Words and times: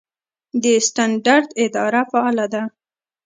د 0.63 0.65
سټنډرډ 0.87 1.45
اداره 1.65 2.01
فعاله 2.11 2.45
ده؟ 2.53 2.63